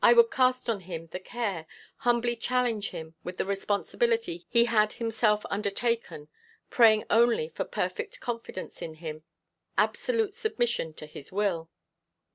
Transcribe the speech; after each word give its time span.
I 0.03 0.13
would 0.13 0.31
cast 0.31 0.67
on 0.67 0.79
him 0.79 1.09
the 1.11 1.19
care, 1.19 1.67
humbly 1.97 2.35
challenge 2.35 2.89
him 2.89 3.13
with 3.23 3.37
the 3.37 3.45
responsibility 3.45 4.47
he 4.49 4.65
had 4.65 4.93
himself 4.93 5.45
undertaken, 5.51 6.27
praying 6.71 7.03
only 7.11 7.49
for 7.49 7.65
perfect 7.65 8.19
confidence 8.19 8.81
in 8.81 8.95
him, 8.95 9.21
absolute 9.77 10.33
submission 10.33 10.95
to 10.95 11.05
his 11.05 11.31
will. 11.31 11.69